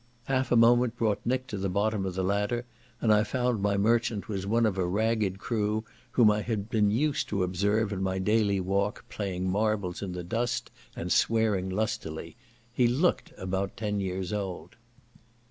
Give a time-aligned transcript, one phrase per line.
[0.23, 2.65] Half a moment brought Nick to the bottom of the ladder,
[3.01, 6.89] and I found my merchant was one of a ragged crew, whom I had been
[6.89, 12.35] used to observe in my daily walk, playing marbles in the dust, and swearing lustily;
[12.73, 14.75] he looked about ten years old.